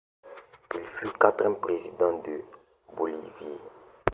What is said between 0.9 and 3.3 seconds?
fut le quatrième président de Bolivie.